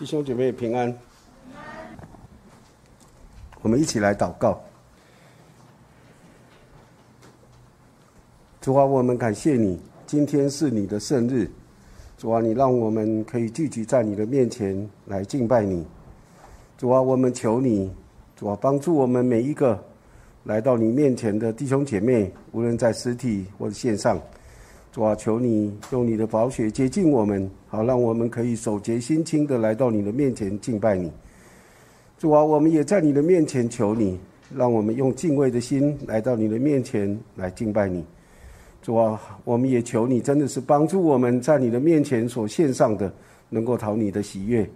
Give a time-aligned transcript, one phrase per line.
[0.00, 0.90] 弟兄姐妹平安，
[3.60, 4.58] 我们一起来祷告。
[8.62, 11.46] 主啊，我们感谢你，今天是你的生日。
[12.16, 15.86] 主啊，你让我们可以聚集在你的面前来敬拜你。
[16.78, 17.92] 主啊，我们求你，
[18.36, 19.84] 主啊，帮助我们每一个
[20.44, 24.18] 来到你面前的弟兄姐妹，无论在实体或者线上。
[24.92, 31.08] 主啊，求你用你的宝血接近我们，好让我们可以守洁心清的来到你的面前敬拜你。
[32.18, 34.18] 主啊，我们也在你的面前求你，
[34.52, 38.04] 让我们用敬畏的心来到你的面前来敬拜你。
[38.82, 43.12] 主啊，我们也求你真的是帮助我们在你的面前所献上的，
[43.48, 44.68] 能够讨你的喜悦。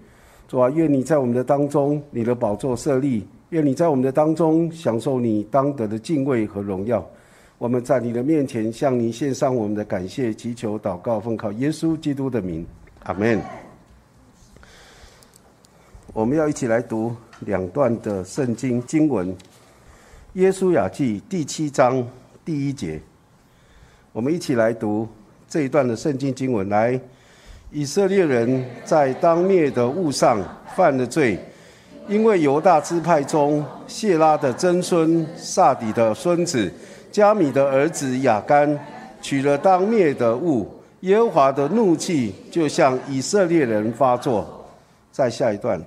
[0.46, 7.04] 主啊，愿你在我们的当中，你的宝座设立，愿你在我们的当中享受你当得的敬畏和荣耀。
[7.64, 12.66] 我们在你的面前向你献上我们的感谢、祈求、祷告，奉靠耶稣基督的名，
[13.04, 13.40] 阿门。
[16.12, 19.32] 我们要一起来读两段的圣经经文，
[20.34, 22.06] 《耶稣雅记》第七章
[22.44, 23.00] 第一节。
[24.12, 25.08] 我们一起来读
[25.48, 26.68] 这一段的圣经经文。
[26.68, 27.00] 来，
[27.72, 30.38] 以色列人在当灭的物上
[30.76, 31.38] 犯了罪，
[32.10, 36.70] 因为犹大支派中谢拉的曾孙萨底的孙子。
[37.14, 38.76] 加米的儿子雅干
[39.22, 40.68] 取了当灭的物，
[41.02, 44.66] 耶和华的怒气就向以色列人发作。
[45.12, 45.80] 再下一段，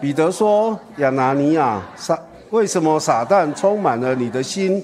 [0.00, 2.18] 彼得说：“亚拿尼亚，撒
[2.50, 4.82] 为什么撒旦充满了你的心，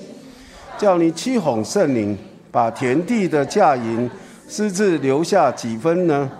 [0.78, 2.16] 叫你欺哄圣灵，
[2.52, 4.08] 把田地的价银
[4.46, 6.30] 私自留下几分呢？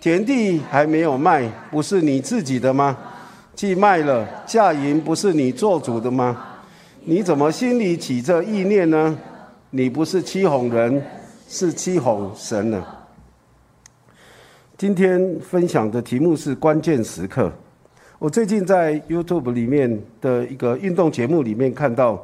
[0.00, 2.96] 田地还没有卖，不是你自己的吗？
[3.54, 6.36] 既卖了，价银不是你做主的吗？”
[7.10, 9.18] 你怎么心里起这意念呢？
[9.70, 11.02] 你不是欺哄人，
[11.48, 12.84] 是欺哄神呢。
[14.76, 17.50] 今天分享的题目是关键时刻。
[18.18, 22.22] 我最近在 YouTube 里面的一个运动节目里面看到，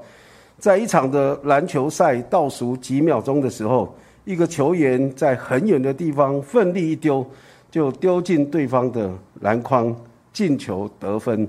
[0.58, 7.26] 在一场的篮球赛倒数几秒钟的时候，一个球员在很远的地方奋力一丢，
[7.70, 9.10] 就丢进对方的
[9.40, 9.96] 篮筐，
[10.30, 11.48] 进球得分，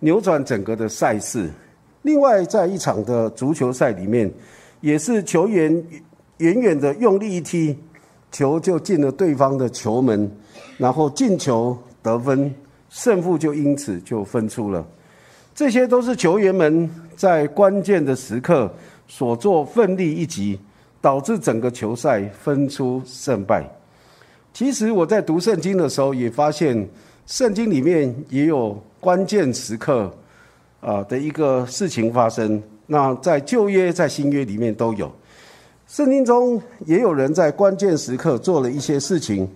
[0.00, 1.50] 扭转整个的赛事。
[2.06, 4.32] 另外，在一场的足球赛里面，
[4.80, 5.84] 也是球员
[6.36, 7.76] 远远的用力一踢，
[8.30, 10.30] 球就进了对方的球门，
[10.78, 12.54] 然后进球得分，
[12.88, 14.86] 胜负就因此就分出了。
[15.52, 18.72] 这些都是球员们在关键的时刻
[19.08, 20.60] 所做奋力一击，
[21.00, 23.68] 导致整个球赛分出胜败。
[24.54, 26.88] 其实我在读圣经的时候也发现，
[27.26, 30.08] 圣经里面也有关键时刻。
[30.80, 35.10] 啊的一个事情发生，那在旧约在新约里面都有，
[35.88, 39.48] 圣经中也有人在关键时刻做了一些事情，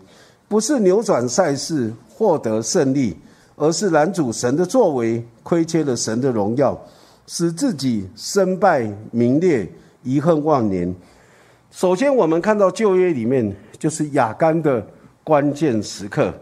[0.48, 3.16] 不是扭转赛事获得胜利，
[3.56, 6.76] 而是拦阻神的作为，亏缺了神的荣耀，
[7.26, 9.68] 使自己身败名裂，
[10.02, 10.92] 遗恨万年。
[11.70, 14.84] 首先，我们看到旧约里面就是雅干的
[15.22, 16.34] 关键时刻，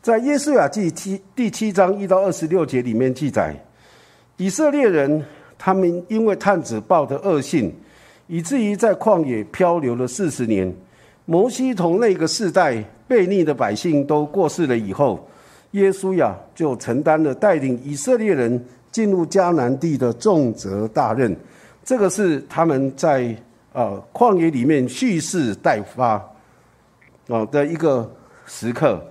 [0.00, 3.54] 在耶稣雅记七第七章一到二十六节里面记载。
[4.38, 5.24] 以色列人，
[5.56, 7.72] 他们因为探子报的恶信，
[8.26, 10.70] 以至于在旷野漂流了四十年。
[11.24, 15.26] 摩西同那个世代悖逆的百姓都过世了以后，
[15.70, 21.34] 耶稣呀就承担了带领以色列人进入迦南地的重责大任。
[21.82, 23.34] 这个是他们在
[23.72, 26.22] 呃旷野里面蓄势待发
[27.28, 28.08] 啊的一个
[28.44, 29.02] 时刻。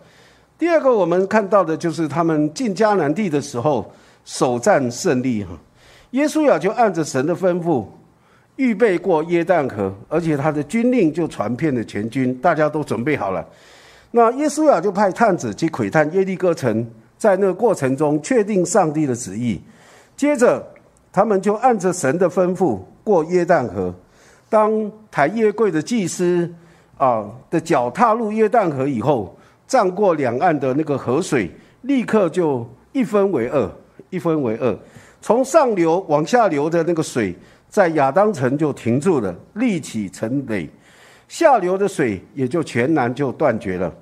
[0.59, 3.91] 第二个，我们看到的就是他们进迦南地的时候。
[4.25, 5.52] 首战胜利哈，
[6.12, 7.86] 耶稣亚就按着神的吩咐，
[8.58, 13.47] 预备过耶旦河，而且他的军令就传遍了全军，大家都准备好了。
[14.12, 16.85] 那耶稣亚就派探子去窥探耶利哥城，
[17.18, 19.62] 在那个过程中确定上帝的旨意。
[20.18, 20.66] 接着，
[21.12, 23.94] 他们就按着神的吩咐过耶旦河。
[24.50, 26.50] 当抬耶柜的祭司
[26.97, 29.38] 啊的脚踏入耶旦河以后，
[29.68, 31.52] 涨过两岸的那个河水，
[31.82, 33.70] 立刻就一分为二。
[34.16, 34.73] 一分为二，
[35.22, 37.35] 从上流往下流的那个水，
[37.67, 40.66] 在亚当城就停住了，立起成垒；
[41.28, 43.94] 下流的水也就全然就断绝了。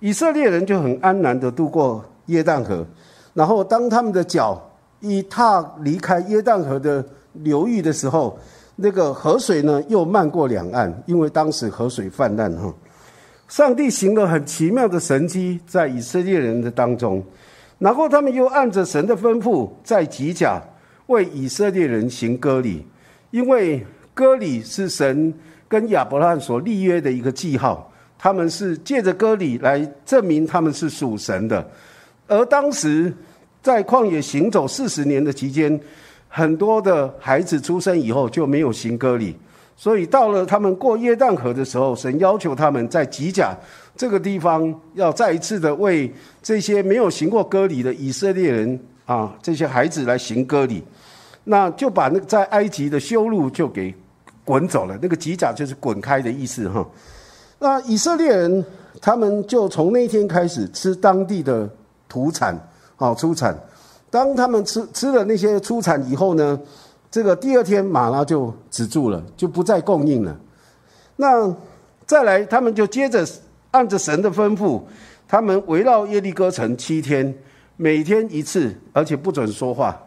[0.00, 2.86] 以色列人就很安然的渡过约旦河，
[3.32, 4.60] 然后当他们的脚
[5.00, 7.02] 一踏离开约旦河的
[7.32, 8.38] 流域的时候，
[8.76, 12.74] 那个河水呢又漫过两岸，因为当时河水泛滥哈。
[13.48, 17.24] 上帝行了很奇妙的神迹在以色列人的当中。
[17.82, 20.62] 然后他们又按着神的吩咐，在吉甲
[21.06, 22.86] 为以色列人行割礼，
[23.32, 23.84] 因为
[24.14, 25.34] 割礼是神
[25.66, 27.92] 跟亚伯拉罕所立约的一个记号。
[28.16, 31.68] 他们是借着割礼来证明他们是属神的。
[32.28, 33.12] 而当时
[33.60, 35.80] 在旷野行走四十年的期间，
[36.28, 39.36] 很多的孩子出生以后就没有行割礼，
[39.74, 43.52] 所以到了他们过约旦河的时候，神要求他们在吉甲
[43.94, 46.12] 这个地方要再一次的为
[46.42, 50.82] 这些没有行过割礼的以色列人啊，这些孩子来行割礼，
[51.44, 53.94] 那就把那个在埃及的修路就给
[54.44, 54.98] 滚走了。
[55.02, 56.86] 那个吉甲就是滚开的意思哈。
[57.58, 58.64] 那以色列人
[59.00, 61.68] 他们就从那天开始吃当地的
[62.08, 62.58] 土产，
[62.96, 63.56] 啊，出产。
[64.10, 66.58] 当他们吃吃了那些出产以后呢，
[67.10, 70.36] 这个第二天马拉就止住了，就不再供应了。
[71.16, 71.54] 那
[72.06, 73.26] 再来，他们就接着
[73.72, 74.80] 按着神的吩咐，
[75.26, 77.34] 他们围绕耶利哥城七天，
[77.76, 80.00] 每天一次，而且不准说话。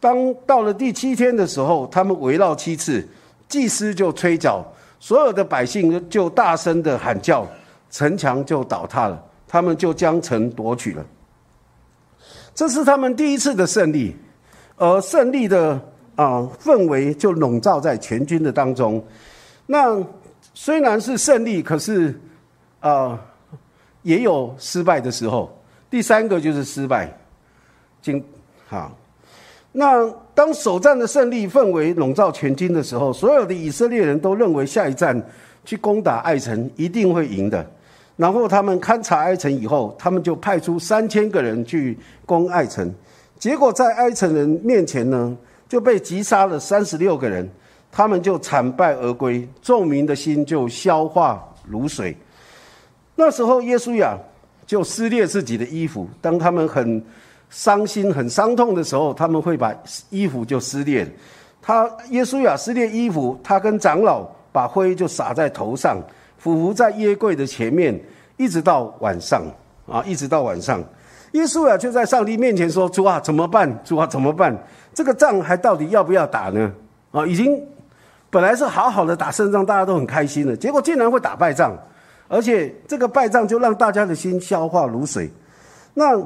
[0.00, 3.06] 当到了第七天的时候，他们围绕七次，
[3.48, 4.64] 祭司就吹角。
[4.98, 7.46] 所有的百姓就大声的喊叫，
[7.90, 11.04] 城墙就倒塌了，他们就将城夺取了。
[12.54, 14.14] 这是他们第一次的胜利，
[14.76, 15.80] 而胜利的
[16.16, 19.02] 啊氛围就笼罩在全军的当中。
[19.66, 19.98] 那
[20.52, 22.18] 虽然是胜利，可是
[22.80, 23.18] 啊
[24.02, 25.54] 也有失败的时候。
[25.88, 27.12] 第三个就是失败，
[28.00, 28.22] 经
[28.66, 28.92] 好。
[29.72, 35.20] 那当首战的胜利氛围笼罩全军的时候，所有的以色列人都认为下一站
[35.64, 37.64] 去攻打艾城一定会赢的。
[38.16, 42.92] 然后他们勘察爱城以后，他们就派出三千个人去攻艾城，
[43.38, 45.36] 结果在爱城人面前呢，
[45.68, 47.48] 就被击杀了三十六个人，
[47.90, 52.16] 他们就惨败而归，众民的心就消化如水。
[53.20, 54.16] 那时候耶稣呀
[54.66, 57.04] 就撕裂自己的衣服，当他们很。
[57.52, 59.74] 伤心很伤痛的时候，他们会把
[60.08, 61.04] 衣服就撕裂。
[61.60, 66.00] 他耶稣亚撕裂衣服，他跟长老把灰就撒在头上，
[66.40, 68.00] 匍匐在耶柜的前面，
[68.36, 69.42] 一直到晚上
[69.88, 70.80] 啊，一直到晚上，
[71.32, 73.68] 耶稣亚就在上帝面前说：“主啊，怎么办？
[73.82, 74.56] 主啊，怎么办？
[74.94, 76.72] 这个仗还到底要不要打呢？
[77.10, 77.60] 啊，已经
[78.30, 81.76] 本来是好好的打胜仗，大家都很开心的，结果竟然会打败仗，
[82.30, 85.28] 而且这个败仗就让大家的心消化如水。
[85.92, 86.18] 那。”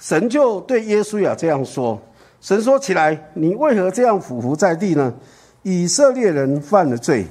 [0.00, 2.00] 神就对耶稣亚这样说
[2.40, 5.12] ：“神说起来，你为何这样俯伏在地呢？
[5.64, 7.26] 以色列人犯了罪，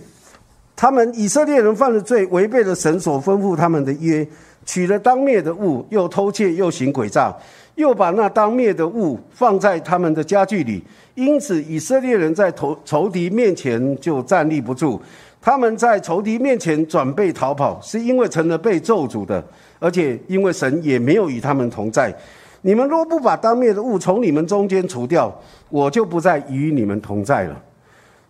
[0.76, 4.28] 他们以色列人犯了罪，违背了神所吩咐他们的约，
[4.66, 7.34] 取了当灭的物，又偷窃，又行诡诈，
[7.76, 10.84] 又把那当灭的物放在他们的家具里。
[11.16, 15.02] 因此，以色列人在仇仇敌面前就站立不住，
[15.42, 19.44] 他们在仇敌面前转背逃跑，是因为成了被咒诅的，
[19.80, 22.14] 而且因为神也没有与他们同在。”
[22.62, 25.34] 你们若不把当面的物从你们中间除掉，
[25.70, 27.56] 我就不再与你们同在了。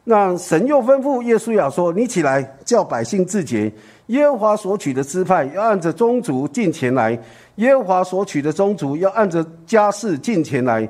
[0.03, 3.71] 那神又吩咐耶稣亚说：“你起来，叫百姓自洁。
[4.07, 7.17] 耶和华所取的支派要按着宗族进前来，
[7.55, 10.87] 耶和华所取的宗族要按着家世进前来，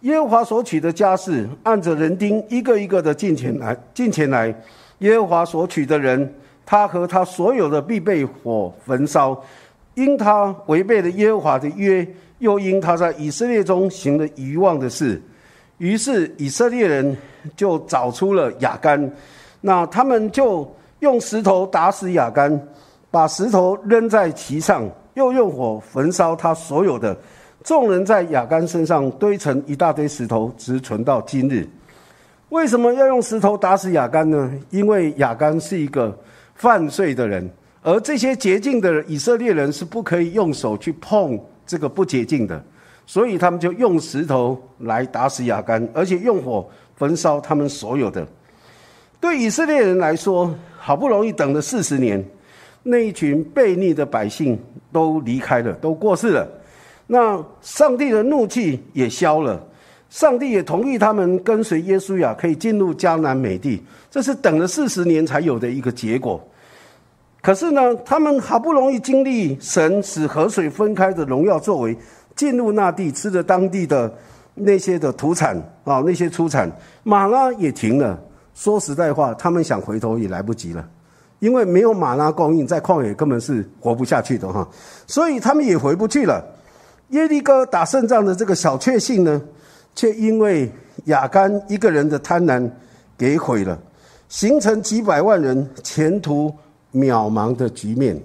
[0.00, 4.52] 耶和华所取的家世按着人丁一个一个的进前来，进前来。
[5.00, 9.38] 耶和华所取的人，他和他所有的必被火焚烧，
[9.94, 12.06] 因他违背了耶和华的约。”
[12.40, 15.20] 又因他在以色列中行了遗忘的事，
[15.76, 17.14] 于是以色列人
[17.54, 19.12] 就找出了亚干，
[19.60, 20.66] 那他们就
[21.00, 22.58] 用石头打死亚干，
[23.10, 27.14] 把石头扔在其上，又用火焚烧他所有的。
[27.62, 31.68] 众人在亚干身上堆成一大堆石头，直存到今日。
[32.50, 34.52] 为什么要用石头打死亚干呢？
[34.70, 36.16] 因为亚干是一个
[36.54, 37.48] 犯罪的人，
[37.82, 41.40] 而这些洁净的以色列人是不可以用手去碰。
[41.64, 42.60] 这个不洁净的，
[43.06, 48.26] 所以他们就用石头来打死亚干，而且用火焚烧他们所有的。
[49.20, 52.24] 对以色列人来说，好不容易等了四十年，
[52.82, 54.58] 那一群悖逆的百姓
[54.90, 56.48] 都离开了，都过世了。
[57.06, 59.64] 那上帝的怒气也消了，
[60.10, 63.82] 上帝也同意他们跟随耶稣亚，可以进入迦南美地。
[64.10, 66.38] 这是等了四十年才有的一个结果。
[67.40, 71.96] 可是呢，他们好不容易经历神使河水分开的荣耀作为，
[72.34, 74.12] 进入那地吃着当地的
[74.54, 76.70] 那些的土产啊，那些出产，
[77.02, 78.20] 马拉也停了。
[78.52, 80.86] 说实在话，他们想回头也来不及了，
[81.38, 84.68] 因为没有马拉供应，在旷野根本是活不下去的哈。
[85.06, 86.44] 所以他们也回不去了。
[87.10, 89.40] 耶利哥打胜仗的这个小确幸呢，
[89.94, 90.70] 却因为
[91.06, 92.70] 亚干一个人的贪婪
[93.16, 93.78] 给毁了，
[94.28, 96.52] 形成几百万人前途。
[96.92, 98.20] 渺茫的局面，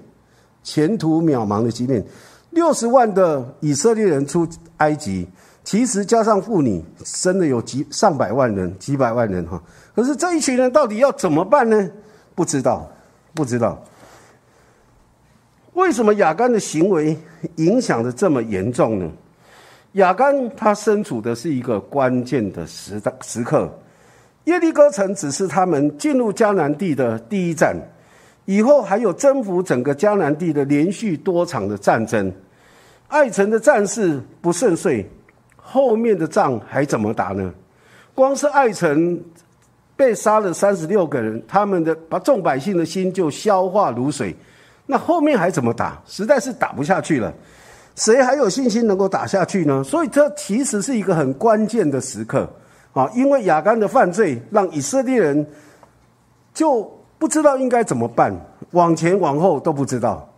[0.64, 2.04] 前途渺茫的局面。
[2.50, 5.28] 六十万的以色列人出埃及，
[5.64, 6.84] 其实加上妇女，
[7.22, 9.62] 真的有几上百万人、几百万人哈。
[9.96, 11.88] 可是这一群人到底要怎么办呢？
[12.34, 12.90] 不知道，
[13.36, 13.80] 不知道。
[15.74, 17.16] 为什么亚干的行为
[17.58, 19.12] 影响的这么严重呢？
[19.96, 23.70] 亚干他身处的是一个关键的时时刻，
[24.44, 27.74] 耶利哥城只是他们进入迦南地的第一站，
[28.44, 32.30] 以后还有征服整个迦南地的连续多场的战争。
[33.08, 35.10] 爱城的战事不顺遂，
[35.56, 37.54] 后面的仗还怎么打呢？
[38.14, 39.18] 光是爱城
[39.96, 44.36] 被杀了三十六个人，他们的把众百姓的心就消化如水，
[44.86, 46.02] 那后面还怎么打？
[46.06, 47.34] 实在是打不下去了。
[47.96, 49.82] 谁还有信心能够打下去呢？
[49.82, 52.46] 所以这其实是一个很关键的时刻
[52.92, 53.10] 啊！
[53.16, 55.48] 因为亚干的犯罪，让以色列人
[56.54, 56.84] 就
[57.18, 58.36] 不知道应该怎么办，
[58.72, 60.30] 往前往后都不知道。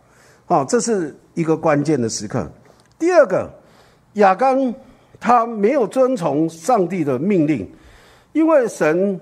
[0.46, 2.48] 啊，这是一个关键的时刻。
[2.96, 3.50] 第二个，
[4.14, 4.72] 亚干
[5.18, 7.68] 他没有遵从上帝的命令，
[8.32, 9.20] 因为神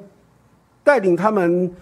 [0.85, 1.75] 带领他们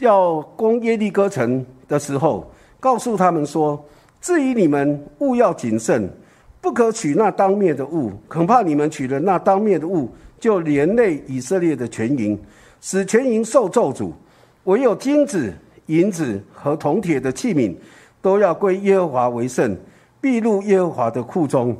[0.00, 3.80] 要攻耶利哥城的时候，告诉他们说。
[4.22, 6.08] 至于你们，勿要谨慎，
[6.60, 12.40] 不可取那当灭的物，恐怕你们取了那当灭的物，就连累以色列的全营，
[12.80, 14.12] 使全营受咒诅。
[14.62, 15.52] 唯有金子、
[15.86, 17.74] 银子和铜铁的器皿，
[18.20, 19.76] 都要归耶和华为圣，
[20.20, 21.76] 必入耶和华的库中。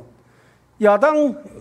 [0.79, 1.15] 亚当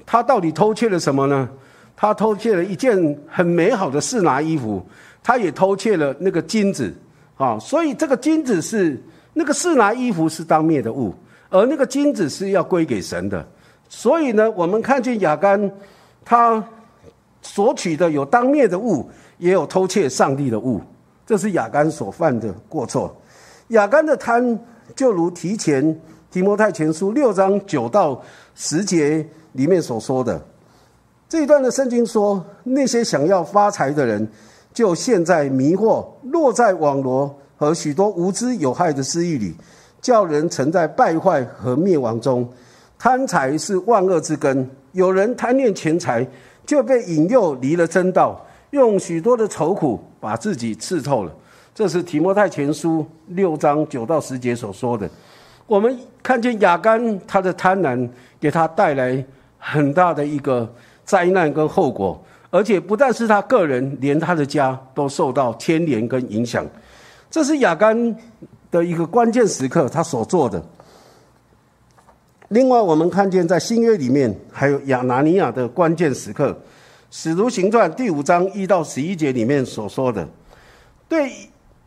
[0.05, 1.49] 他到底偷窃了什么呢？
[1.95, 4.85] 他偷窃了一件很美好的示拿衣服，
[5.23, 6.93] 他也偷窃了那个金子
[7.37, 9.01] 啊，所以这个金子是。
[9.35, 11.15] 那个是拿衣服是当灭的物，
[11.49, 13.47] 而那个金子是要归给神的。
[13.89, 15.71] 所以呢，我们看见亚干，
[16.25, 16.63] 他
[17.41, 20.81] 索取的有当灭的物，也有偷窃上帝的物，
[21.27, 23.15] 这是亚干所犯的过错。
[23.69, 24.59] 亚干的贪，
[24.95, 28.23] 就如提前提摩太前书六章九到
[28.55, 30.41] 十节里面所说的
[31.29, 34.29] 这一段的圣经说，那些想要发财的人，
[34.75, 37.35] 就陷在迷惑，落在网罗。
[37.63, 39.55] 和许多无知有害的私欲里，
[40.01, 42.53] 叫人沉在败坏和灭亡中。
[42.99, 46.27] 贪财是万恶之根，有人贪恋钱财，
[46.67, 51.33] 就被引诱离了真道，用许多的愁苦把自己刺透了。
[51.73, 55.09] 这是提摩太前书六章九到十节所说的。
[55.69, 59.25] 我们看见亚干他的贪婪，给他带来
[59.57, 60.69] 很大的一个
[61.05, 66.67] 灾难跟后果，而且不但是他个人，连他的家都受到牵连跟影响。
[67.33, 68.15] 这是亚干
[68.71, 70.63] 的一个关键时刻，他所做的。
[72.49, 76.51] 另外，我们看见在新约里面还有亚拿尼亚的关键时刻，
[77.11, 80.29] 《使徒行传》第五章一到十一节里面所说的，
[81.09, 81.33] 对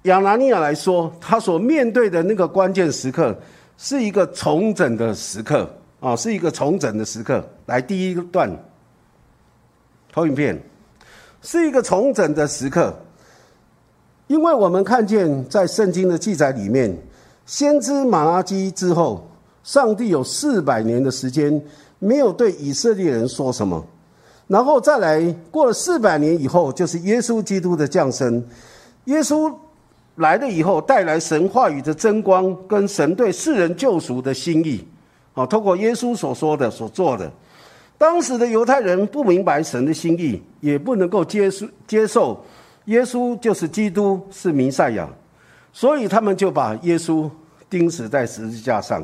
[0.03, 3.39] 亚拿尼亚来说，他所面对的那个关键时刻
[3.77, 7.47] 是一个重整的时刻啊，是一个重整的时刻。
[7.67, 8.51] 来，第一段
[10.11, 10.59] 投影片，
[11.43, 12.99] 是一个重整的时刻。
[14.27, 16.97] 因为我们看见在圣经的记载里面，
[17.45, 19.27] 先知马拉基之后，
[19.63, 21.61] 上帝有四百年的时间
[21.99, 23.85] 没有对以色列人说什么，
[24.47, 28.43] 然后再来过了四百年以后，就是耶稣基督的降生。
[29.05, 29.53] 耶稣
[30.15, 34.83] 来了以后，带来神话语的真光跟神对世人救赎的心意。
[35.33, 37.31] 好，透过耶稣所说的、所做的，
[37.97, 42.43] 当时的犹太人不明白神的心意，也不能够接受接受。
[42.85, 45.09] 耶稣就是基督，是弥赛亚，
[45.73, 47.29] 所以他们就把耶稣
[47.69, 49.03] 钉死在十字架上。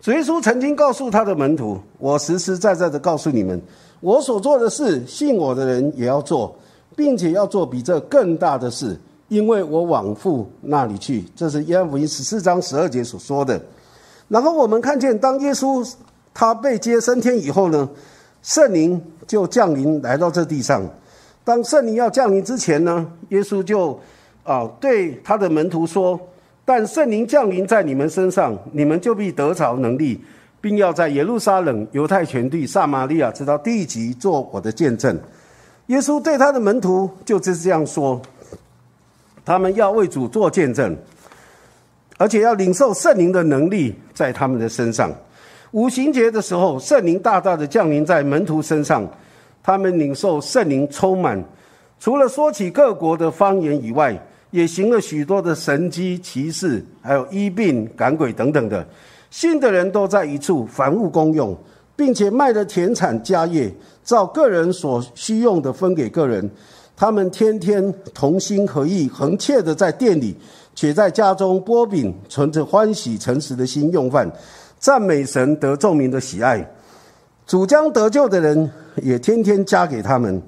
[0.00, 3.60] 主耶稣曾经告诉他的门徒：“我实实在在的告诉你们，
[4.00, 6.54] 我所做的事，信我的人也要做，
[6.94, 8.96] 并且要做比这更大的事，
[9.28, 13.60] 因为我往父那里去。”这是约翰福音十四章十二节所说的。
[14.28, 15.84] 然后我们看见，当耶稣
[16.34, 17.88] 他被接升天以后呢，
[18.42, 20.86] 圣灵就降临来到这地上。
[21.48, 23.98] 当圣灵要降临之前呢，耶稣就
[24.44, 26.20] 啊对他的门徒说
[26.62, 30.22] ：“但圣灵降临在你们身上，你们就必得着能力，
[30.60, 35.18] 并要在耶路撒冷、犹太全地、撒玛利亚直到地极做我的见证。”
[35.88, 38.20] 耶稣对他的门徒就是这样说
[39.42, 40.94] ：“他们要为主做见证，
[42.18, 45.10] 而且要领受圣灵的能力在他们的身上。
[45.70, 49.08] 五行节的时候，圣灵大大的降临在门徒身上。”
[49.68, 51.44] 他们领受圣灵充满，
[52.00, 54.18] 除了说起各国的方言以外，
[54.50, 58.88] 也行了许多的神机奇事，还有医病赶鬼等等的。
[59.28, 61.54] 信的人都在一处，凡物公用，
[61.94, 63.70] 并且卖了田产家业，
[64.02, 66.50] 照个人所需用的分给个人。
[66.96, 70.34] 他们天天同心合意，恒切的在店里，
[70.74, 74.32] 且在家中剥饼，存着欢喜诚实的心用饭，
[74.78, 76.66] 赞美神得众民的喜爱。
[77.46, 78.70] 主将得救的人
[79.02, 80.42] 也天天加给他们，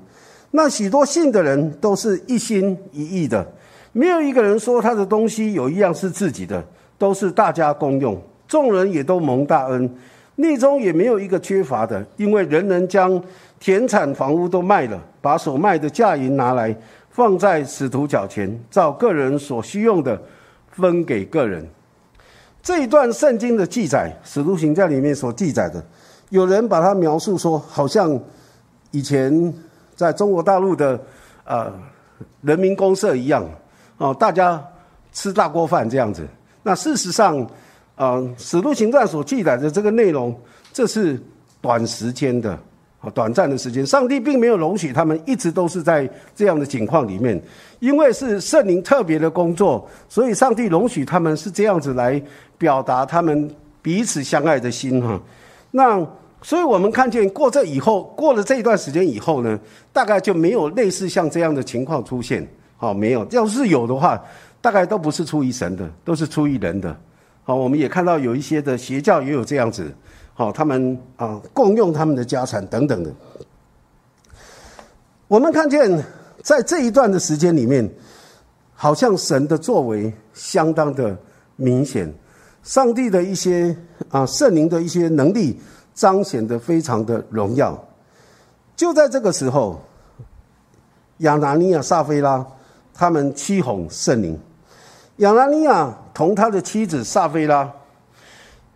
[0.50, 3.46] 那许多信的人都是一心一意的，
[3.92, 6.64] 没有一个人说他的东西有一样是自己的，
[6.98, 9.94] 都是大家公用，众人也都蒙大恩，
[10.36, 13.22] 内中也没有一个缺乏的，因为人人将
[13.58, 16.74] 田产房屋都卖了，把所卖的价银拿来
[17.10, 20.20] 放在使徒脚前，照个人所需用的
[20.70, 21.66] 分给个人。
[22.62, 25.82] 这一段圣经的记载，《使徒行传》里面所记载的，
[26.28, 28.18] 有人把它描述说，好像
[28.90, 29.54] 以前
[29.94, 31.00] 在中国大陆的
[31.44, 31.72] 呃
[32.42, 33.48] 人民公社一样，
[33.98, 34.62] 哦，大家
[35.12, 36.26] 吃大锅饭这样子。
[36.62, 37.46] 那事实上，
[37.96, 40.38] 呃，《使徒行传》所记载的这个内容，
[40.72, 41.20] 这是
[41.60, 42.58] 短时间的。
[43.02, 46.06] 啊，短暂的时间，上帝并没有容许他们一直都是在
[46.36, 47.42] 这样的情况里面，
[47.78, 52.22] 因为是圣灵特别的工作，所以上帝容许他们是这样子来
[52.58, 55.18] 表达他们彼此相爱的心哈。
[55.70, 56.06] 那
[56.42, 59.58] 所以我们看见过这以后，过了这一段时间以后呢，
[59.92, 62.46] 大概就没有类似像这样的情况出现。
[62.76, 64.22] 好，没有，要是有的话，
[64.60, 66.96] 大概都不是出于神的，都是出于人的。
[67.42, 69.92] 好，我们也看到有一些的邪教也有这样子。
[70.32, 73.12] 好，他们啊共用他们的家产等等的。
[75.28, 76.02] 我们看见
[76.42, 77.86] 在这一段的时间里面，
[78.74, 81.14] 好像神的作为相当的
[81.56, 82.10] 明显，
[82.62, 83.76] 上帝的一些
[84.08, 85.60] 啊圣灵的一些能力
[85.94, 87.78] 彰显的非常的荣耀。
[88.76, 89.80] 就在这个时候，
[91.18, 92.46] 亚拿尼亚、撒菲拉
[92.94, 94.38] 他们欺哄圣灵。
[95.16, 97.70] 亚拿尼亚同他的妻子撒菲拉。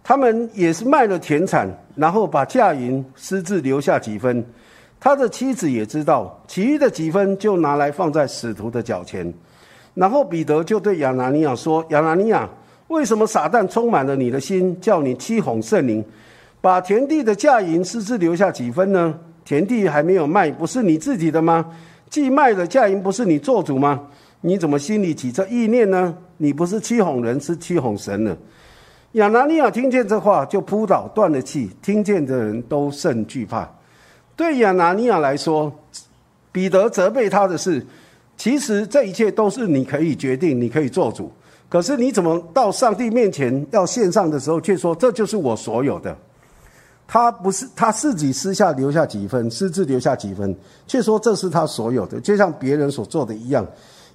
[0.06, 4.44] 他们也是卖了田产，然后把嫁银私自留下几分。
[5.00, 9.32] 他的妻子也知道，其余的几分就拿来放在使徒的脚前。
[9.94, 12.46] 然后彼得就对亚拿尼亚说：“亚拿尼亚，
[12.88, 16.04] 为什么撒旦充满了你的心，叫你欺哄圣灵，
[16.64, 19.14] 把田地的价银私自留下几分呢？
[19.44, 21.62] 田地还没有卖，不是你自己的吗？
[22.08, 24.00] 既卖了价银不是你做主吗？
[24.40, 26.16] 你怎么心里起这意念呢？
[26.38, 28.34] 你不是欺哄人，是欺哄神了。”
[29.12, 31.70] 亚拿尼亚听见这话，就扑倒断了气。
[31.82, 33.70] 听见的人都甚惧怕。
[34.34, 35.70] 对亚拿尼亚来说，
[36.50, 37.86] 彼得责备他的是：
[38.38, 41.30] 其实这一切都是你可以决定，你可以做主。
[41.68, 46.16] 可是你怎么到上帝面前要献上的时候，却说这就是我所有的？
[47.06, 53.66] 他不是他自己私下留下几分，私自留下几分，却说这是他所有的，就像别人所做的一样，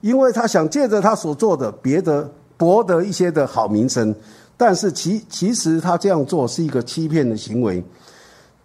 [0.02, 4.13] 因为他想借着他所做的别的博得一些的好名声。
[4.58, 7.82] 但是其其实他这样做是一个欺骗的行为。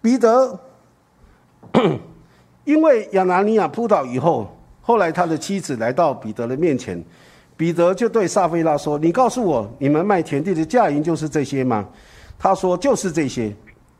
[0.01, 0.59] 彼得，
[2.65, 4.45] 因为亚拿尼亚扑倒以后，
[4.81, 7.01] 后来他的妻子来到彼得的面前，
[7.55, 11.87] 彼得就对撒菲拉说：“你告诉我，你们卖田地的价银就是这些吗？”
[12.37, 13.55] 他说：“就是这些。”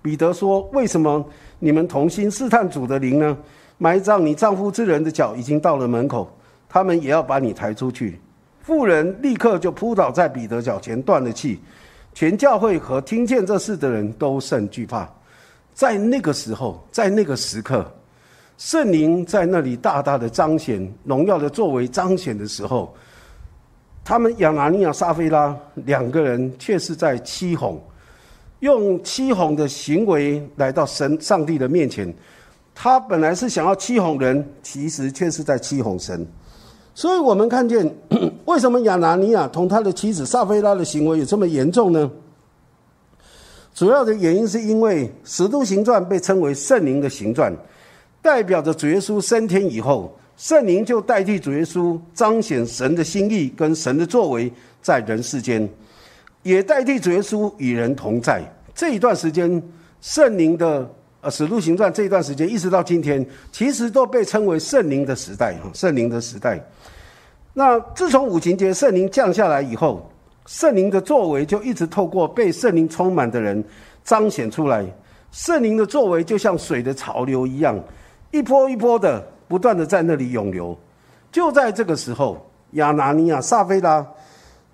[0.06, 1.26] 彼得说：“为什么
[1.58, 3.36] 你们同心试探主的灵呢？
[3.80, 6.32] 埋葬你丈夫之人的脚已经到了门口，
[6.70, 8.20] 他们也要把你抬出去。”
[8.62, 11.60] 妇人立刻就扑倒在彼得脚前，断了气。
[12.14, 15.10] 全教会和听见这事的人都甚惧怕，
[15.74, 17.92] 在那个时候，在那个时刻，
[18.60, 22.96] 圣灵在那里大大的彰显荣耀的作为彰显的时候，
[24.04, 27.82] 他们亚拿尼亚、撒菲拉两个人却是在欺哄，
[28.60, 32.14] 用欺哄的行为来到神、上帝的面前。
[32.74, 36.26] 他本来是想要欺哄人，其实却是在欺哄神。
[36.94, 37.90] 所以我们看见，
[38.46, 42.10] 为什么亚拿尼亚同他的妻子撒菲拉的行为有这么严重呢？
[43.74, 47.54] 主要的原因是因为《使徒行传》被称为圣灵的行传，
[48.22, 54.50] 代表着主耶稣升天以后，圣灵就代替主耶稣彰显神的心意跟神的作为
[54.82, 55.70] 在人世间，
[56.46, 58.40] 也代替主耶稣与人同在。
[58.76, 59.62] 这一段时间，
[60.00, 60.88] 圣灵的
[61.22, 66.64] 呃《使徒行传》这一段时间一直到今天，其实都被称为圣灵的时代哈，圣灵的时代。
[67.52, 70.08] 那自从五旬节圣灵降下来以后，
[70.46, 73.64] 圣灵的作为就一直透过被圣灵充满的人
[74.04, 74.86] 彰显出来。
[75.32, 77.76] 圣灵的作为就像水的潮流一样，
[78.30, 80.78] 一波一波的不断的在那里涌流。
[81.32, 84.06] 就在这个时候，亚拿尼亚、撒菲拉，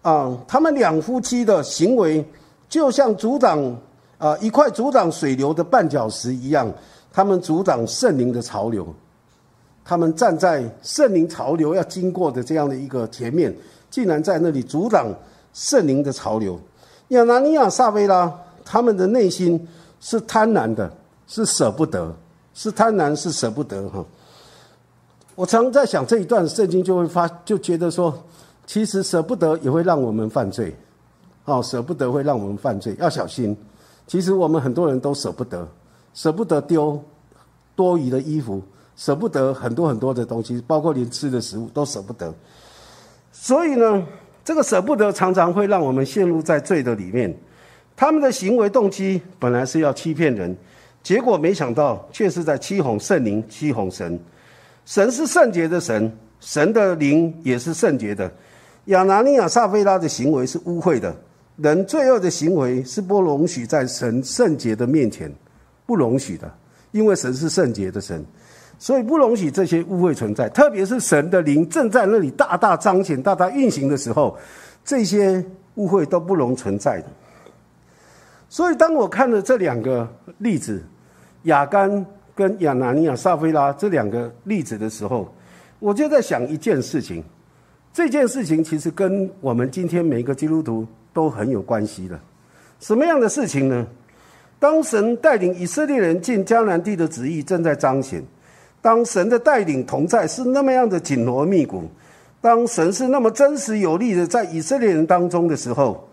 [0.01, 2.25] 啊，他们两夫妻的行为
[2.69, 3.59] 就像阻挡
[4.17, 6.71] 啊一块阻挡水流的绊脚石一样，
[7.11, 8.87] 他们阻挡圣灵的潮流。
[9.83, 13.53] 他们站在圣灵潮流要经过的这样的一个前面，
[13.89, 15.13] 竟然在那里阻挡
[15.53, 16.57] 圣灵的潮流。
[17.09, 18.31] 亚拿尼亚、撒菲拉，
[18.63, 19.67] 他们的内心
[19.99, 20.89] 是贪婪的，
[21.27, 22.15] 是舍不得，
[22.53, 23.89] 是贪婪，是舍不得。
[23.89, 24.05] 哈，
[25.35, 28.17] 我常在想这一段圣经，就会发，就觉得说，
[28.65, 30.75] 其实舍不得也会让我们犯罪。
[31.45, 33.57] 哦，舍不得会让我们犯罪，要小心。
[34.07, 35.67] 其实我们很多人都舍不得，
[36.13, 37.03] 舍不得丢
[37.75, 38.61] 多余的衣服。
[38.97, 42.31] 舍不得很多很多的东西，包括连吃的食物都舍不得。
[43.31, 44.05] 所以呢，
[44.43, 47.35] 这个舍不得常常会让我们陷入在罪的里面。
[47.95, 50.55] 他们的行为动机本来是要欺骗人，
[51.01, 54.19] 结果没想到却是在欺哄圣灵、欺哄神。
[54.85, 58.31] 神是圣洁的神，神的灵也是圣洁的。
[58.85, 61.15] 亚拿尼亚、撒菲拉的行为是污秽的，
[61.57, 65.31] 人罪恶的行为是不容许在神圣洁的面前，
[65.85, 66.51] 不容许的，
[66.91, 68.25] 因为神是圣洁的神。
[68.79, 74.35] 所以不容许这些污秽存在，特别是神的灵正在那里大大彰显、大大运行的时候，
[74.83, 77.05] 这些污秽都不容存在的。
[78.49, 80.83] 所以，当我看了这两个例子，
[81.43, 85.31] 亚干跟亚拿尼亚、撒菲拉这两个例子的时候，
[85.77, 87.23] 我就在想一件事情。
[87.93, 92.17] 这件事情其实跟我们今天每一个基督徒都很有关系的。
[92.79, 93.85] 什么样的事情呢？
[94.59, 98.23] 当神带领以色列人进迦南地的旨意正在彰显。
[98.81, 101.83] 当神的带领同在是那么样的紧锣密鼓，
[102.39, 106.07] 当神是那么真实有力的在以色列人当中的时候，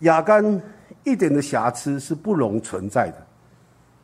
[0.00, 0.62] 亚干
[1.04, 3.16] 一点的瑕疵是不容存在的。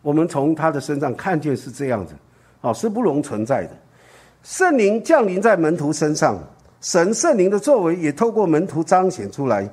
[0.02, 2.14] 我们从他的身上看见是这样子，
[2.60, 3.70] 哦是不容存在的。
[4.42, 6.38] 圣灵降临在门徒身上，
[6.84, 9.66] 神圣灵的作为也透过门徒彰显出来，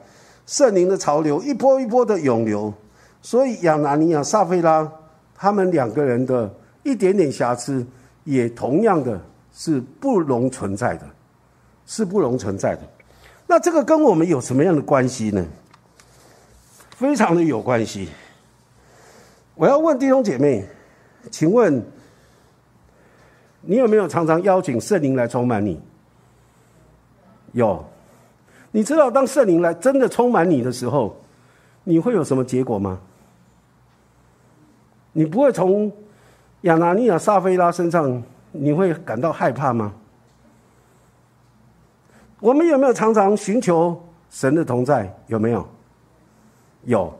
[0.46, 2.74] 圣灵的潮流一波一波的涌流，
[3.22, 4.90] 所以亚拿尼亚、撒菲拉
[5.36, 6.50] 他们两个人的
[6.84, 7.86] 一点点瑕疵。
[8.24, 9.20] 也同样的
[9.52, 11.10] 是不容存在的，
[11.88, 12.82] 是不容存在的。
[13.48, 15.44] 那这个跟我们有什么样的关系呢？
[16.96, 18.08] 非常的有关系。
[19.56, 20.64] 我要问弟兄姐妹，
[21.32, 21.84] 请问
[23.62, 25.82] 你有没有常常邀请圣灵来充满你？
[27.54, 27.84] 有。
[28.72, 31.16] 你知道当圣灵来真的充满你的时候，
[31.84, 33.00] 你会有什么结果吗？
[35.14, 35.92] 你不会从。
[36.62, 39.92] 亚拿尼亚、撒菲拉身上，你会感到害怕吗？
[42.40, 45.12] 我们有没有常常寻求神的同在？
[45.26, 45.68] 有没有？
[46.84, 47.12] 有，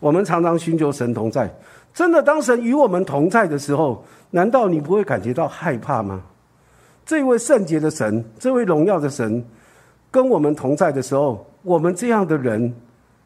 [0.00, 1.48] 我们常常寻求神同在。
[1.94, 6.20] 真的，当神与我们同在的时候，难道你不会感觉到害怕吗？
[7.06, 9.44] 这位圣洁的神，这位荣耀的神，
[10.18, 12.74] 跟我们同在的时候，我们这样的人，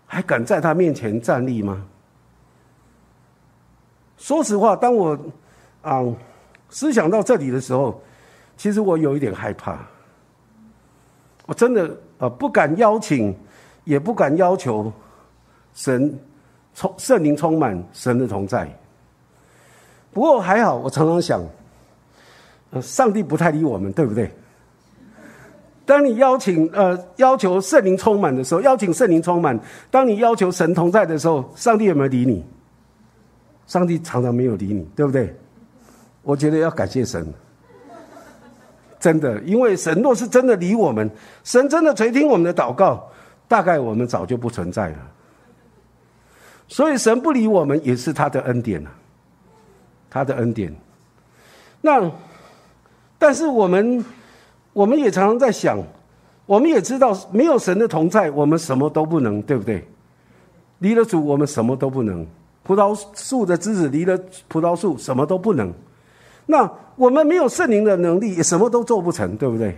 [0.06, 1.82] 还敢在他面前站立吗？
[4.18, 5.18] 说实话，当我。
[5.80, 6.00] 啊，
[6.68, 7.98] 思想到这里的时候，
[8.58, 9.78] 其实我有一点害怕。
[11.46, 13.34] 我真的啊，不敢邀请，
[13.84, 14.92] 也不敢要求
[15.72, 16.16] 神
[16.74, 18.68] 充圣灵充满神的同在。
[20.12, 21.42] 不过还好，我常常想，
[22.82, 24.30] 上帝不太理我们，对不对？
[25.84, 29.56] 当你邀请呃要求圣灵充满的时候，邀请圣灵充满；
[29.90, 32.44] 当你要求神同在的时候，上帝有没有理你？
[33.66, 35.34] 上帝常常没有理你，对不对？
[36.22, 37.26] 我觉得要感谢神，
[39.00, 41.10] 真的，因为神若是真的理我们，
[41.42, 43.10] 神真的垂听我们的祷告，
[43.48, 44.98] 大概我们早就不存在了。
[46.68, 48.86] 所以神不理我们也是他的恩典，
[50.08, 50.72] 他的恩典。
[51.80, 52.08] 那，
[53.18, 54.04] 但是我们，
[54.72, 55.78] 我们也常常在想，
[56.46, 59.84] 我们也知道没有神的同在，我们什么都不能，对不对？
[60.78, 62.26] 离了主，我们什么都不能。
[62.64, 65.72] 葡萄树的枝子离了葡萄树，什么都不能。
[66.46, 69.76] 那我们没有圣灵的能力，也什么都做不成，对不对？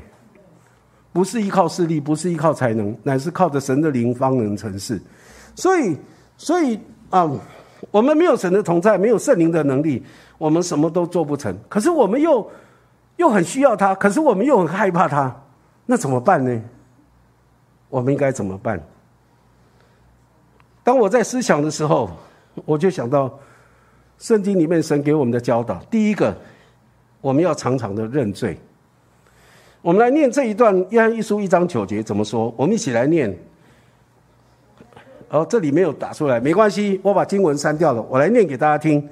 [1.13, 5.01] 不是依靠势力，不是依靠才能，乃是靠着神的灵方能成事。
[5.55, 5.97] 所以，
[6.37, 6.79] 所以
[7.11, 7.31] 啊，
[7.91, 10.03] 我们没有神的同在，没有圣灵的能力，
[10.39, 11.57] 我们什么都做不成。
[11.69, 12.45] 可是我们又
[13.17, 15.35] 又很需要他，可是我们又很害怕他，
[15.87, 16.63] 那怎么办呢？
[17.89, 18.81] 我们应该怎么办？
[20.83, 22.11] 当我在思想的时候，
[22.65, 23.39] 我就想到
[24.19, 26.37] 圣经里面神给我们的教导，第一个。
[27.21, 28.55] 我们要常常的认罪。
[29.81, 32.53] 我们来念这一段《约翰一书》一章九节怎么说？
[32.55, 33.35] 我们一起来念。
[35.31, 38.03] 哦，这里没有打出来，没关系，我把经文删掉了。
[38.11, 39.09] 我来念给大家听。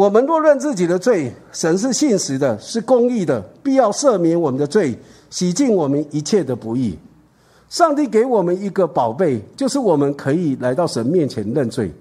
[0.00, 6.98] 我们若认自己的罪，神是信实的，是公义的，必要赦免我们的罪，洗净我们一切的不义。
[7.68, 11.92] 上帝给我们一个宝贝，就是我们可以来到神面前认罪。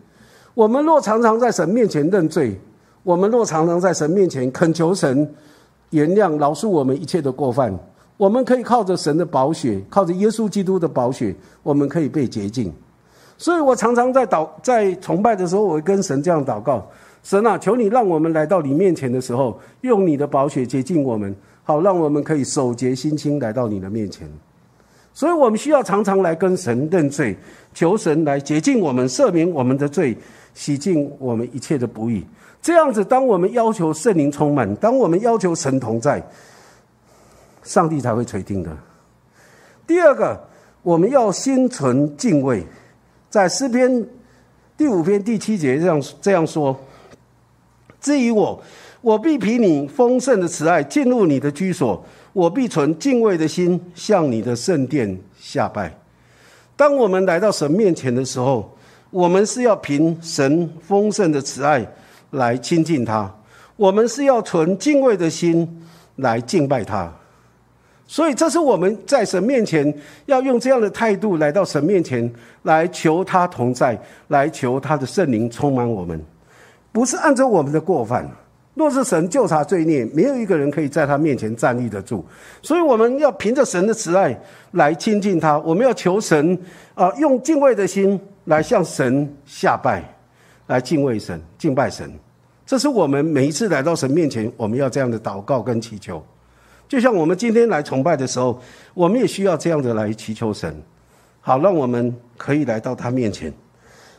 [0.54, 2.58] 我们若常常在神面前认罪，
[3.04, 5.30] 我们若常常在神面前恳求神
[5.90, 7.78] 原谅、饶恕我们一切的过犯，
[8.16, 12.74] 我们可以靠着神的宝血，靠着耶稣基督的宝血，我们可以被洁净。
[13.38, 16.86] 所以我常常在祷、在崇拜的时候，我会跟神这样祷告：
[17.22, 24.28] 神啊，求你让我们来到你面前的时候，用你的宝血洁净我们，好让我们可以守洁心清来到你的面前。
[25.14, 27.36] 所以我们需要常常来跟神认罪，
[27.74, 30.18] 求神来洁净我们、赦免我们的罪、
[30.54, 32.26] 洗净我们一切的不义。
[32.62, 36.24] 这样子，当我们要求圣灵充满，当我们要求神同在，
[37.64, 38.70] 上帝才会垂听的。
[39.86, 40.40] 第二个，
[40.84, 42.64] 我们要心存敬畏。
[43.30, 44.08] 在诗篇
[44.78, 46.76] 第五篇第七节这样这样说
[48.02, 48.62] ：“至于我，
[49.02, 55.94] 我必凭你丰盛的慈爱进入你的居所，我必存敬畏的心向你的圣殿下拜。”
[56.76, 58.74] 当我们来到神面前的时候，
[59.10, 61.86] 我们是要凭神丰盛的慈爱
[62.32, 63.30] 来亲近他，
[63.76, 65.68] 我们是要存敬畏的心
[66.18, 67.12] 来敬拜他。
[68.08, 69.94] 所以，这是我们在神面前
[70.26, 72.32] 要用这样的态度来到神面前，
[72.64, 76.20] 来求他同在，来求他的圣灵充满我们，
[77.00, 78.30] 不是按照我们的过犯。
[78.74, 82.26] 若是神就查罪孽，没有一个人可以在他面前站立得住。
[82.62, 84.38] 所以，我们要凭着神的慈爱
[84.72, 85.58] 来亲近他。
[85.60, 86.60] 我们要求神
[86.96, 90.04] 啊，用敬畏的心来向神下拜，
[90.68, 92.12] 来敬畏神、敬拜神。
[92.66, 96.22] 这是我们每一次来到神面前，我们要这样的祷告跟祈求。
[96.90, 98.62] 就像我们今天来崇拜的时候，
[98.94, 100.76] 我们也需要这样的来祈求神，
[101.40, 103.54] 好让我们可以来到他面前。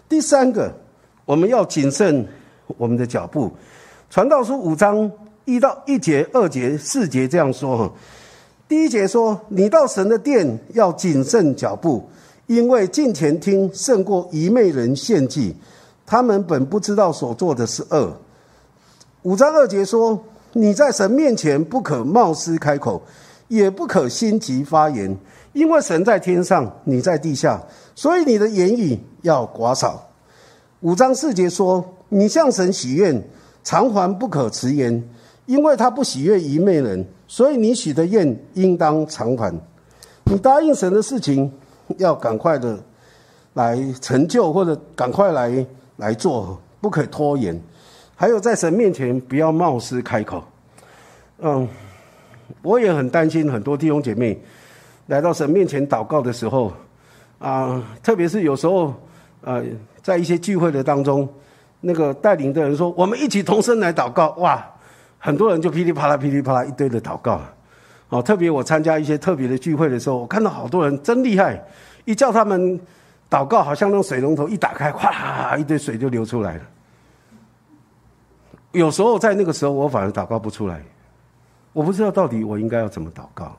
[0.08, 0.72] 第三个，
[1.26, 2.26] 我们要谨慎
[2.76, 3.50] 我们的脚步。
[4.08, 5.10] 传道书五章
[5.44, 7.92] 一到一节、二节、四节这样说：哈，
[8.68, 12.08] 第一节说，你到神的殿要谨慎脚步，
[12.46, 15.54] 因为近前听胜过愚昧人献祭，
[16.04, 18.16] 他们本不知道所做的是恶。
[19.22, 20.22] 五章二节说。
[20.52, 23.00] 你在神面前不可冒失开口，
[23.46, 25.16] 也不可心急发言，
[25.52, 27.62] 因为神在天上，你在地下，
[27.94, 30.08] 所以你的言语要寡少。
[30.80, 33.22] 五章四节说：你向神许愿，
[33.64, 35.02] 偿还不可迟延，
[35.46, 39.54] 因为他不喜悦愚昧人，所以你许的愿应当偿还。
[40.24, 41.50] 你答应神的事情，
[41.96, 42.78] 要赶快的
[43.54, 47.58] 来成就，或者赶快来来做，不可拖延。
[48.14, 50.44] 还有在神面前不要冒失开口，
[51.38, 51.66] 嗯，
[52.62, 54.38] 我也很担心很多弟兄姐妹
[55.06, 56.72] 来到神面前祷告的时候，
[57.38, 58.92] 啊，特别是有时候，
[59.40, 59.64] 呃，
[60.02, 61.26] 在一些聚会的当中，
[61.80, 64.64] 那个带领的人说我们一起同声来祷告，哇，
[65.18, 67.40] 很多人就噼里啪啦噼里啪啦一堆的祷告，
[68.10, 71.62] 哦，特别我参加一些特别的聚会的时候，我看到好多人真厉害，
[72.04, 72.78] 一叫他们
[73.30, 76.62] 祷告，好像那水龙头一打开，哗，一堆水就流出来了。
[78.72, 80.82] 有时候在那个时候，我反而祷告不出来，
[81.72, 83.56] 我不知道到底我应该要怎么祷告。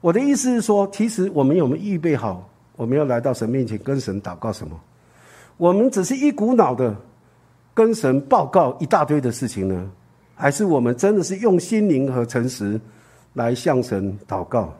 [0.00, 4.78] 我的意思是说，其实我们有没有预备好，我们要来到神面前跟神祷告什么？
[5.56, 6.94] 我们只是一股脑的
[7.78, 9.88] 跟神报告一大堆的事情呢，
[10.34, 12.80] 还是我们真的是用心灵和诚实
[13.34, 14.74] 来向神祷告？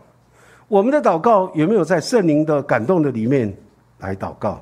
[0.66, 3.56] 我们的祷告有没有在圣灵的感动的里面
[3.98, 4.60] 来祷告？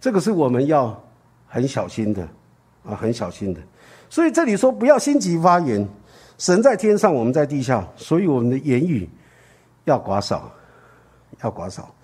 [0.00, 1.00] 这个是我们要
[1.46, 2.24] 很小心的
[2.84, 3.60] 啊，很小心的。
[4.10, 5.88] 所以这里说不要心急发言，
[6.38, 9.08] 神在天上，我们在地下，所以我们的言语
[9.84, 10.50] 要寡少，
[11.44, 11.94] 要寡少。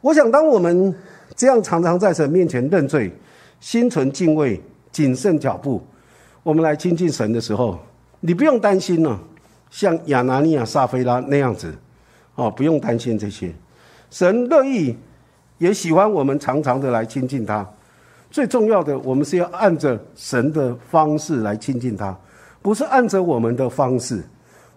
[0.00, 0.92] 我想，当我们
[1.36, 3.12] 这样常常在神面前认罪，
[3.60, 4.60] 心存敬畏，
[4.92, 5.82] 谨慎脚步，
[6.42, 7.78] 我们来亲近神的时候，
[8.20, 9.18] 你不用担心了。
[9.70, 11.72] 像亚拿尼亚、撒菲拉那样子，
[12.34, 13.54] 哦，不用担心这些。
[14.10, 14.96] 神乐意，
[15.58, 17.64] 也喜欢我们常常的来亲近他。
[18.32, 22.16] 最重要的，我们是要按着神的方式来亲近他，
[22.60, 24.20] 不是按着我们的方式，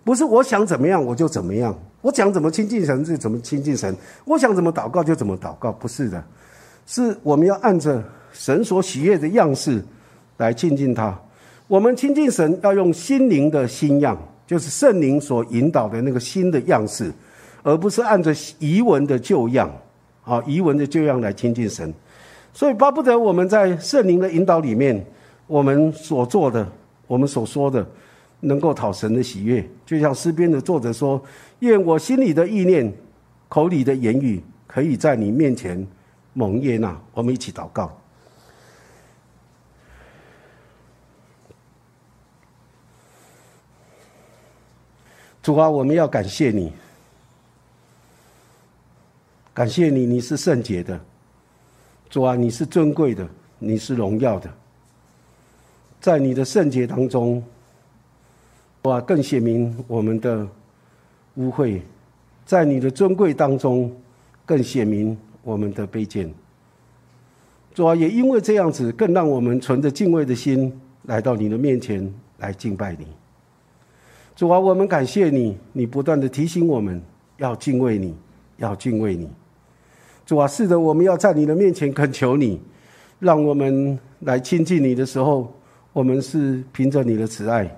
[0.04, 3.95] 不是我想怎么样我就怎么样，我想怎么亲近神就怎么亲近神，
[4.26, 6.23] 我想怎么祷告就怎么祷告，不是的，
[6.86, 9.84] 是我们要按着神所喜悦的样式
[10.38, 11.17] 来亲近他。
[11.67, 17.12] 我们亲近神要用心灵的新样，就是圣灵所引导的那个新的样式，
[17.63, 19.72] 而不是按着遗文的旧样，
[20.24, 21.91] 啊，遗文的旧样来亲近神。
[22.54, 25.04] 所以巴不得我们在圣灵的引导里面，
[25.48, 26.67] 我们所做的、
[27.08, 27.84] 我们所说的，
[28.41, 29.67] 能够讨神的喜悦。
[29.86, 31.19] 就像诗篇的作者说
[31.60, 32.93] ：“愿我心里的意念、
[33.48, 35.88] 口里的言语，可以在你面前
[36.34, 37.91] 蒙悦纳。”我们一起祷告。
[45.43, 46.71] 主啊，我们要感谢你，
[49.53, 50.97] 感谢你，你是圣洁的。
[52.10, 53.27] 主啊，你是尊贵的，
[53.60, 54.49] 你是荣耀的，
[55.99, 57.43] 在你的圣洁当中，
[58.84, 60.47] 哇，更显明我们的
[61.36, 61.82] 污秽；
[62.45, 63.93] 在你的尊贵当中，
[64.45, 66.34] 更显明我们的卑贱。
[67.73, 73.06] 主啊，也因为这样子，更让我们存着敬畏的心来到你的面前来敬拜你。
[74.36, 77.00] 主啊，我们感谢你，你不断的提醒我们
[77.38, 78.15] 要敬畏你，
[78.58, 79.30] 要敬畏你。
[80.26, 82.60] 主啊，是的，我们要在你的面前恳求你，
[83.19, 85.54] 让我们来亲近你的时候，
[85.91, 87.69] 我们是凭着你的慈爱，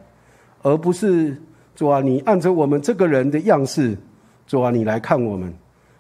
[0.62, 1.36] 而不是
[1.76, 3.98] 主啊，你按着我们这个人的样式，
[4.48, 5.54] 主啊，你来看我们，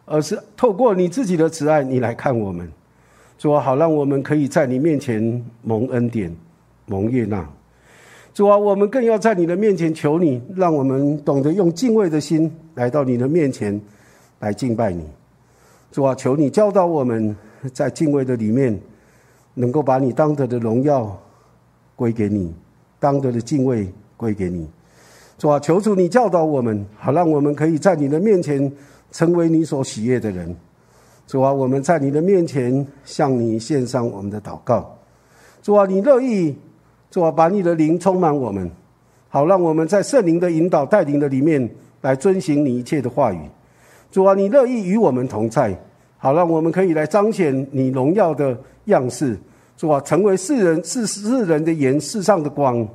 [0.05, 2.71] 而是透过你自己的慈爱，你来看我们。
[3.37, 6.33] 主啊，好让我们可以在你面前蒙恩典、
[6.85, 7.45] 蒙悦纳。
[8.35, 13.79] 主啊，我们更要在你的面前求你，让我们懂得用敬畏的心来到你的面前
[14.39, 15.05] 来敬拜你。
[15.89, 17.33] 主啊，求你教导我们
[17.71, 18.77] 在敬畏的里面，
[19.53, 21.17] 能够把你当得的荣耀
[21.95, 22.53] 归给你，
[22.99, 24.67] 当得的敬畏归给你。
[25.37, 28.69] 主啊，求主你教导我们，好让我们可以在你的面前
[29.13, 30.53] 成为你所喜悦的人。
[31.25, 34.93] 主啊，我们在你的面前向你献上我们的祷告。
[35.63, 36.53] 主啊，你乐意，
[37.15, 38.69] 主啊，把你的灵充满我们，
[39.29, 41.65] 好让我们在圣灵的引导带领的里面
[42.01, 43.39] 来遵行你一切的话语。
[44.11, 45.73] 主啊，你乐意与我们同在，
[46.17, 49.39] 好让我们可以来彰显你荣耀的样式。
[49.77, 52.85] 主啊，成为世人世世人的盐，世上的光。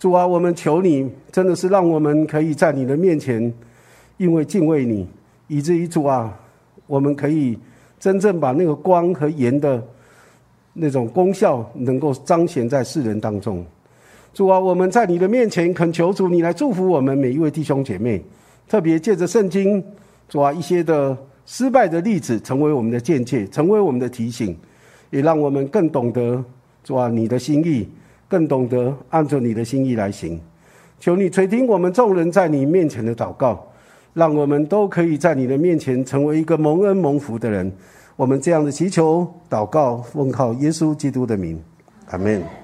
[0.00, 3.54] 主啊，我们求你，真的是让我们可以在你的面前，
[4.16, 5.08] 因为敬畏你，
[5.46, 6.36] 以至于主啊。
[6.88, 7.56] 我们可以
[8.00, 9.80] 真正把那个光和盐的
[10.74, 13.64] 那种功效，能够彰显在世人当中。
[14.34, 18.22] 主啊，我们在你的面前恳求主，你来祝福我们每一位弟兄姐妹，
[18.68, 19.82] 特别借着圣经，
[20.28, 24.54] 主啊，一些的失败的例子，成为我们的见解，成为我们的提醒，
[25.10, 26.44] 也让我们更懂得
[26.82, 27.88] 主啊你的心意，
[28.28, 30.38] 更懂得按照你的心意来行。
[31.00, 33.66] 求你垂听我们众人在你面前的祷告。
[34.14, 37.68] 让我们都可以在你的面前成为一个蒙恩蒙福的人。
[38.16, 41.60] 我们这样的祈求、祷告，奉靠耶稣基督的名，
[42.10, 42.63] 阿门。